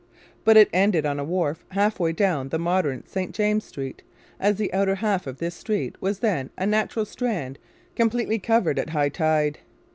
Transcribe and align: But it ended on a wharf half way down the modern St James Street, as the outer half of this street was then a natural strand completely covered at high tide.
But 0.43 0.57
it 0.57 0.67
ended 0.73 1.05
on 1.05 1.19
a 1.19 1.23
wharf 1.23 1.63
half 1.69 1.99
way 1.99 2.11
down 2.11 2.49
the 2.49 2.57
modern 2.57 3.03
St 3.05 3.35
James 3.35 3.65
Street, 3.65 4.01
as 4.39 4.55
the 4.57 4.73
outer 4.73 4.95
half 4.95 5.27
of 5.27 5.37
this 5.37 5.53
street 5.53 5.95
was 6.01 6.21
then 6.21 6.49
a 6.57 6.65
natural 6.65 7.05
strand 7.05 7.59
completely 7.95 8.39
covered 8.39 8.79
at 8.79 8.89
high 8.89 9.09
tide. 9.09 9.59